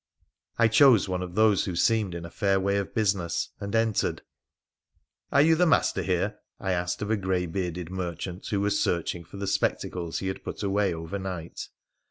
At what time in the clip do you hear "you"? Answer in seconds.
5.43-5.53